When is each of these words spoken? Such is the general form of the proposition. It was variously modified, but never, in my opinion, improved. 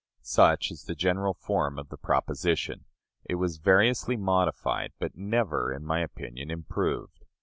Such 0.23 0.71
is 0.71 0.85
the 0.85 0.95
general 0.95 1.35
form 1.35 1.77
of 1.77 1.89
the 1.89 1.95
proposition. 1.97 2.85
It 3.23 3.35
was 3.35 3.59
variously 3.59 4.17
modified, 4.17 4.93
but 4.97 5.15
never, 5.15 5.71
in 5.71 5.85
my 5.85 5.99
opinion, 5.99 6.49
improved. 6.49 7.19